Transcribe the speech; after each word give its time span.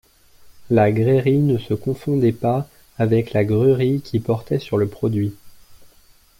La 0.71 0.91
grairie 0.91 1.37
ne 1.41 1.59
se 1.59 1.75
confondait 1.75 2.31
pas 2.31 2.67
avec 2.97 3.33
la 3.33 3.45
gruerie 3.45 4.01
qui 4.01 4.19
portait 4.19 4.57
sur 4.57 4.77
le 4.79 4.87
produit. 4.87 5.35